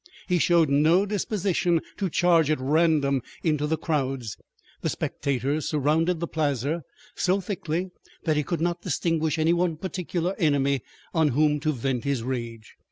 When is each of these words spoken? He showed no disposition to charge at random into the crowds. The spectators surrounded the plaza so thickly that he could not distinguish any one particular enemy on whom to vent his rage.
He 0.27 0.39
showed 0.39 0.67
no 0.67 1.05
disposition 1.05 1.79
to 1.97 2.09
charge 2.09 2.49
at 2.49 2.59
random 2.59 3.21
into 3.43 3.67
the 3.67 3.77
crowds. 3.77 4.35
The 4.81 4.89
spectators 4.89 5.69
surrounded 5.69 6.19
the 6.19 6.25
plaza 6.27 6.81
so 7.15 7.39
thickly 7.39 7.91
that 8.23 8.35
he 8.35 8.41
could 8.41 8.61
not 8.61 8.81
distinguish 8.81 9.37
any 9.37 9.53
one 9.53 9.77
particular 9.77 10.33
enemy 10.39 10.81
on 11.13 11.27
whom 11.27 11.59
to 11.59 11.71
vent 11.71 12.03
his 12.03 12.23
rage. 12.23 12.73